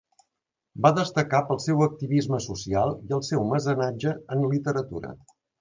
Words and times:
Va 0.85 0.91
destacar 0.99 1.41
pel 1.51 1.59
seu 1.67 1.83
activisme 1.87 2.41
social 2.47 2.97
i 3.11 3.15
el 3.19 3.23
seu 3.31 3.47
mecenatge 3.53 4.19
en 4.37 4.47
literatura. 4.57 5.17